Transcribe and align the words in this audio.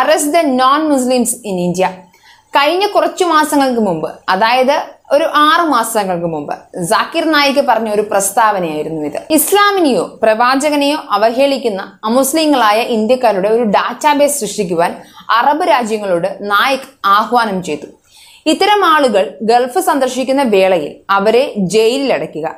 Arrest 0.00 0.34
the 0.36 0.42
non 0.60 0.80
Muslims 0.92 1.36
in 1.50 1.56
India 1.66 1.86
കഴിഞ്ഞ 2.56 2.84
കുറച്ചു 2.86 3.24
മാസങ്ങൾക്ക് 3.24 3.80
മുമ്പ് 3.80 4.08
അതായത് 4.28 4.76
ഒരു 5.14 5.26
ആറു 5.34 5.64
മാസങ്ങൾക്ക് 5.72 6.28
മുമ്പ് 6.34 6.54
ജാക്കിർ 6.90 7.24
നായിക് 7.32 7.60
പറഞ്ഞ 7.68 7.88
ഒരു 7.96 8.04
പ്രസ്താവനയായിരുന്നു 8.10 9.02
ഇത്. 9.08 9.18
ഇസ്ലാമിനെയോ 9.30 10.04
പ്രവാചകനെയോ 10.22 10.98
അവഹേളിക്കുന്ന 11.10 11.82
അമുസ്ലിങ്ങളായ 12.04 12.78
ഇന്ത്യക്കാരുടെ 12.96 13.48
ഒരു 13.48 13.64
ഡാറ്റാബേസ് 13.76 14.40
സൃഷ്ടിക്കുവാൻ 14.40 14.94
അറബ് 15.38 15.66
രാജ്യങ്ങളോട് 15.68 16.28
നായിക് 16.52 16.88
ആഹ്വാനം 17.16 17.58
ചെയ്തു. 17.62 17.86
ഇത്തരം 18.46 18.82
ആളുകൾ 18.84 19.24
ഗൾഫ് 19.42 19.80
സന്ദർശിക്കുന്ന 19.88 20.42
വേളയിൽ 20.54 20.92
അവരെ 21.10 21.44
ജയിലിൽ 21.74 22.10
അടയ്ക്കുക 22.12 22.48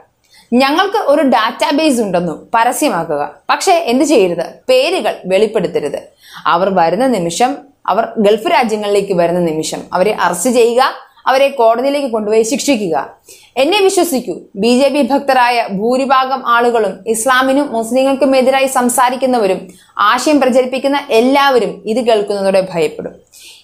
ഞങ്ങൾക്ക് 0.52 0.96
ഒരു 0.96 1.22
ഡാറ്റാബേസ് 1.22 2.00
ഉണ്ടെന്നു 2.00 2.48
പരസ്യമാക്കുക. 2.54 3.30
പക്ഷേ 3.50 3.72
എന്ത് 3.72 4.04
ചെയ്യരുത്? 4.04 4.46
പേരുകൾ 4.68 5.16
വെളിപ്പെടുത്തരുത്. 5.26 6.00
അവർ 6.46 6.74
വരുന്ന 6.74 7.06
നിമിഷം 7.06 7.56
അവർ 7.86 8.08
ഗൾഫ് 8.18 8.52
രാജ്യങ്ങളിലേക്ക് 8.52 9.12
വരുന്ന 9.12 9.40
നിമിഷം 9.40 9.80
അവരെ 9.92 10.16
അറസ്റ്റ് 10.20 10.50
ചെയ്യുക 10.50 10.95
അവരെ 11.26 11.48
കോടതിയിലേക്ക് 11.48 12.06
കൊണ്ടുപോയി 12.06 12.42
ശിക്ഷിക്കുക. 12.42 13.16
എന്നെ 13.56 13.82
വിശ്വസിക്കൂ. 13.82 14.38
ബി 14.56 14.82
ജെ 14.82 14.88
പി 14.88 15.02
ഭക്തരായ 15.02 15.66
ഭൂരിഭാഗം 15.73 16.48
ആളുകളും 16.48 16.98
ഇസ്ലാമിനും 17.06 17.73
മുസ്ലിങ്ങൾക്കും 17.73 18.37
എതിരായി 18.37 18.66
സംസാരിക്കുന്നവരും 18.66 19.68
ആശയം 19.98 20.40
പ്രചരിപ്പിക്കുന്ന 20.40 21.01
എല്ലാവരും 21.10 21.82
ഇത് 21.87 22.01
കേൾക്കുന്നതോടെ 22.06 22.66
ഭയപ്പെടും. 22.74 23.12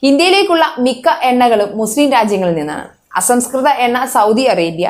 ഇന്ത്യയിലേക്കുള്ള 0.03 0.75
മിക്ക 0.79 1.09
എണ്ണകളും 1.23 1.79
മുസ്ലിം 1.79 2.13
രാജ്യങ്ങളിൽ 2.13 2.55
നിന്നാണ്. 2.55 3.04
അസംസ്കൃത 3.17 3.69
എണ്ണ 3.87 3.99
Saudi 4.17 4.45
Arabia 4.55 4.87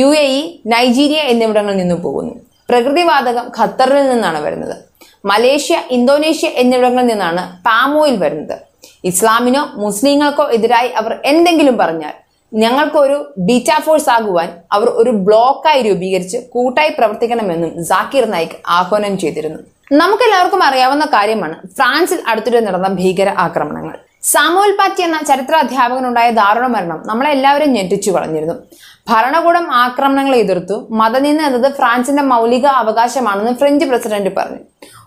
U 0.00 0.08
A 0.22 0.26
E 0.38 0.42
Nigeria 0.74 1.20
എന്നിവിടങ്ങളിൽ 1.32 1.78
നിന്നും 1.82 2.02
പോകുന്നു. 2.02 2.34
പ്രകൃതിവാതകം 2.68 3.46
ഖത്തറിൽ 3.58 4.04
നിന്നാണ് 4.12 4.40
വരുന്നത്. 4.46 4.76
മലേഷ്യ 5.24 5.76
ഇന്തോനേഷ്യ 5.96 6.48
എന്നിവിടങ്ങളിൽ 6.62 7.08
നിന്നാണ് 7.12 7.42
പാമോയിൽ 7.66 8.16
വരുന്നത്. 8.24 8.56
ഇസ്ലാമിനോ 9.10 9.62
മുസ്ലിങ്ങൾക്കോ 9.84 10.44
എതിരായി 10.56 10.90
അവർ 11.00 11.12
എന്തെങ്കിലും 11.24 11.76
പറഞ്ഞാൽ 11.78 12.14
ഞങ്ങൾക്കൊരു 12.52 13.16
ബീറ്റ 13.38 13.70
ഫോഴ്സ് 13.84 14.10
ആകുവാൻ 14.10 14.48
അവർ 14.72 14.88
ഒരു 15.00 15.10
ബ്ലോക്കായി 15.26 15.80
രൂപീകരിച്ച് 15.82 16.38
കൂട്ടായി 16.52 16.90
പ്രവർത്തിക്കണമെന്നും 16.98 17.72
ജാക്കിർ 17.84 18.26
നായിക് 18.34 18.56
ആഹ്വാനം 18.76 19.14
ചെയ്തിരുന്നു. 19.18 19.60
നമുക്കെല്ലാവർക്കും 19.92 20.62
അറിയാവുന്ന 20.68 21.04
കാര്യമാണ് 21.04 21.56
ഫ്രാൻസിൽ 21.76 22.20
അടുത്തിടെ 22.30 22.60
നടന്ന 22.60 22.88
ഭീകര 22.88 23.28
ആക്രമണങ്ങൾ. 23.38 23.96
സാമുവൽ 24.32 24.72
പാറ്റി 24.72 25.02
എന്ന 25.02 25.18
ചരിത്ര 25.28 25.54
അധ്യാപകനുണ്ടായ 25.54 26.30
ദാരുണ 26.30 26.66
മരണം 26.66 27.02
നമ്മളെ 27.06 27.30
എല്ലാവരും 27.30 27.72
ഞെട്ടിച്ചു 27.72 28.10
കളഞ്ഞിരുന്നു. 28.10 28.54
ഭരണകൂടം 29.08 29.72
ആക്രമണങ്ങളെ 29.72 30.38
എതിർത്തു. 30.38 30.88
മതനിന്ന് 30.90 31.42
എന്നത് 31.42 31.72
ഫ്രാൻസിന്റെ 31.72 32.22
മൗലിക 32.22 32.66
അവകാശമാണെന്ന് 32.66 33.52
ഫ്രഞ്ച് 33.52 33.84
പ്രസിഡന്റ് 33.84 34.34
പറഞ്ഞു. 34.36 34.58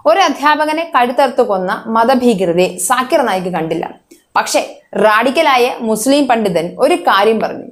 ഒരു 0.06 0.20
അധ്യാപകനെ 0.20 0.92
കഴുത്തറുത്തു 0.96 1.42
കൊന്ന 1.42 1.84
മതഭീകരതയെ 1.88 2.78
സാക്കിർ 2.78 3.22
നായിക്ക് 3.22 3.50
കണ്ടില്ല. 3.50 3.94
പക്ഷേ 4.36 4.82
റാഡിക്കലായ 4.96 5.76
മുസ്ലിം 5.80 6.28
പണ്ഡിതൻ 6.28 6.76
ഒരു 6.80 6.96
കാര്യം 6.96 7.40
പറഞ്ഞു. 7.40 7.66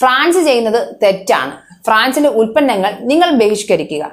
ഫ്രാൻസ് 0.00 0.38
ചെയ്യുന്നത് 0.38 0.94
തെറ്റാണ്. 1.02 1.71
ഫ്രാൻസിലെ 1.86 2.30
ഉൽപ്പന്നങ്ങൾ 2.40 2.92
നിങ്ങൾ 3.10 3.28
ബഹിഷ്കരിക്കുക. 3.40 4.04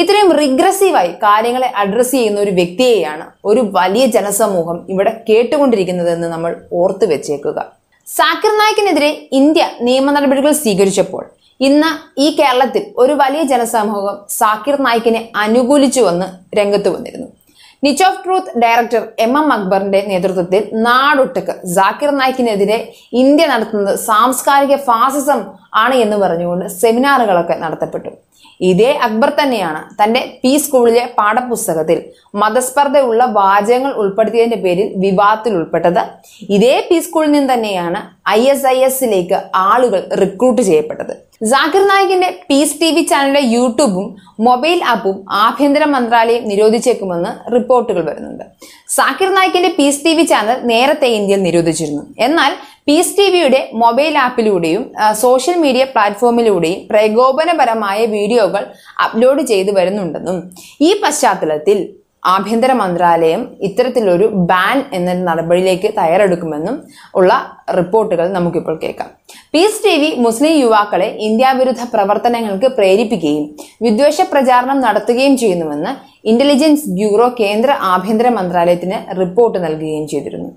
ഇത്രയും 0.00 0.30
റിഗ്രസീവായി 0.40 1.12
കാര്യങ്ങളെ 1.24 1.68
അഡ്രസ്സ് 1.82 2.14
ചെയ്യുന്ന 2.16 2.38
ഒരു 2.44 2.52
വ്യക്തിയെയാണ് 2.58 3.24
ഒരു 3.50 3.62
വലിയ 3.76 4.04
ജനസമൂഹം 4.16 4.78
ഇവിടെ 4.92 5.12
കേട്ടുകൊണ്ടിരിക്കുന്നതെന്ന് 5.28 6.28
നമ്മൾ 6.34 6.52
ഓർത്തു 6.80 7.06
വെച്ചേക്കുക. 7.12 7.58
സാക്കിർ 8.06 8.52
നായിക്കിനെതിരെ 8.60 9.10
ഇന്ത്യ 9.40 9.64
നിയമ 9.88 10.10
നടപടികൾ 10.16 10.52
സ്വീകരിച്ചപ്പോൾ 10.62 11.24
ഇന്ന് 11.60 11.90
ഈ 12.24 12.26
കേരളത്തിൽ 12.38 12.82
ഒരു 13.02 13.14
വലിയ 13.22 13.42
ജനസമൂഹം 13.52 14.16
സാക്കിർ 14.38 14.76
നായിക്കിനെ 14.86 15.20
അനുകൂലിച്ചു 15.44 16.02
വന്ന് 16.08 16.26
രംഗത്ത് 16.58 16.88
വന്നിരുന്നു. 16.94 17.28
Niche 17.84 18.04
of 18.04 18.22
truth 18.24 18.52
director 18.62 19.02
M 19.24 19.32
M 19.40 19.48
അക്ബറിന്റെ 19.52 20.00
നേതൃത്വത്തിൽ 20.10 20.62
നാടൊട്ടുക്ക് 20.86 21.54
സാക്കിർ 21.74 22.10
നായിക്കിനെതിരെ 22.20 22.78
ഇന്ത്യ 23.22 23.44
നടത്തുന്നത് 23.46 23.98
സാംസ്കാരിക 24.06 24.76
ഫാസിസം 24.88 25.42
ആണ് 25.72 25.94
എന്ന് 25.94 26.16
പറഞ്ഞുകൊണ്ട് 26.16 26.66
സെമിനാറുകളൊക്കെ 26.80 27.56
നടത്തപ്പെട്ടു. 27.64 28.10
ഇതേ 28.60 28.92
അക്ബർ 29.06 29.30
തന്നെയാണ് 29.40 29.80
തന്റെ 30.00 30.20
പി 30.42 30.56
സ്കൂളിലെ 30.56 31.02
പാഠപുസ്തകത്തിൽ 31.18 31.98
മതസ്പർദ്ധയുള്ള 32.34 33.24
വാചകങ്ങൾ 33.24 33.92
ഉൾപ്പെടുത്തിയതിന്റെ 33.92 34.56
പേരിൽ 34.64 34.88
വിവാദത്തിൽ 34.96 35.52
ഉൾപ്പെട്ടത്. 35.58 36.02
ഇതേ 36.56 36.74
പി 36.88 36.98
സ്കൂളിൽ 36.98 37.32
നിന്ന് 37.32 37.52
തന്നെയാണ് 37.52 38.00
ഐ 38.28 38.40
എസ് 38.52 38.66
ഐ 38.66 38.78
എസിലേക്ക് 38.88 39.38
ആളുകൾ 39.54 40.00
റിക്രൂട്ട് 40.22 40.62
ചെയ്യപ്പെട്ടത്. 40.62 41.14
ജാക്കിർ 41.42 41.82
നായിക്കിന്റെ 41.88 42.28
പീസ് 42.48 42.80
ടി 42.80 42.88
വി 42.94 43.02
ചാനലിന്റെ 43.10 43.40
യൂട്യൂബും 43.40 44.06
മൊബൈൽ 44.46 44.80
ആപ്പും 44.92 45.16
ആഭ്യന്തര 45.30 45.84
മന്ത്രാലയം 45.84 46.48
നിരോധിച്ചേക്കുമെന്ന് 46.48 47.52
റിപ്പോർട്ടുകൾ 47.54 48.02
വരുന്നുണ്ട്. 48.10 48.44
സാക്കിർ 48.96 49.30
നായിക്കിന്റെ 49.34 49.70
പീസ് 49.78 50.04
ടി 50.04 50.14
വി 50.14 50.22
ചാനൽ 50.22 50.58
നേരത്തെ 50.72 51.06
ഇന്ത്യയിൽ 51.06 51.42
നിരോധിച്ചിരുന്നു. 51.42 52.02
എന്നാൽ 52.18 52.52
പീസ് 52.88 53.16
ടി 53.16 53.24
വിയുടെ 53.32 53.58
മൊബൈൽ 53.80 54.14
ആപ്പിലൂടെയും 54.18 54.82
സോഷ്യൽ 55.22 55.56
മീഡിയ 55.64 55.82
പ്ലാറ്റ്ഫോമിലൂടെയും 55.94 56.78
പ്രകോപനപരമായ 56.90 57.98
വീഡിയോകൾ 58.14 58.62
അപ്ലോഡ് 59.04 59.42
ചെയ്തു 59.50 59.72
വരുന്നുണ്ടെന്നും 59.78 60.38
ഈ 60.86 60.90
പശ്ചാത്തലത്തിൽ 61.02 61.78
ആഭ്യന്തര 62.34 62.72
മന്ത്രാലയം 62.80 63.42
ഇത്തരത്തിലൊരു 63.68 64.26
ബാൻ 64.50 64.78
എന്ന 64.96 65.12
നടപടിയിലേക്ക് 65.28 65.88
തയ്യാറെടുക്കുമെന്നും 65.98 66.76
ഉള്ള 67.18 67.32
റിപ്പോർട്ടുകൾ 67.78 68.26
നമുക്കിപ്പോൾ 68.36 68.76
കേൾക്കാം. 68.82 69.10
പീസ് 69.54 69.82
ടി 69.84 69.94
വി 70.02 70.10
മുസ്ലിം 70.26 70.54
യുവാക്കളെ 70.62 71.08
ഇന്ത്യാവിരുദ്ധ 71.28 71.84
പ്രവർത്തനങ്ങൾക്ക് 71.94 72.70
പ്രേരിപ്പിക്കുകയും 72.78 73.44
വിദ്വേഷ 73.86 74.28
പ്രചാരണം 74.32 74.80
നടത്തുകയും 74.86 75.36
ചെയ്യുന്നുവെന്ന് 75.42 75.92
ഇന്റലിജൻസ് 76.32 76.88
ബ്യൂറോ 76.98 77.28
കേന്ദ്ര 77.42 77.70
ആഭ്യന്തര 77.92 78.30
മന്ത്രാലയത്തിന് 78.38 78.98
റിപ്പോർട്ട് 79.20 79.60
നൽകുകയും 79.66 80.06
ചെയ്തിരുന്നു. 80.08 80.50